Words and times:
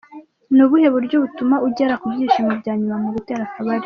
Ni 0.55 0.61
ubuhe 0.65 0.87
buryo 0.95 1.15
butuma 1.23 1.55
ugera 1.67 1.93
ku 1.99 2.05
byishimo 2.13 2.51
bya 2.61 2.73
nyuma 2.79 2.95
mu 3.03 3.09
gutera 3.15 3.41
akabariro?. 3.45 3.79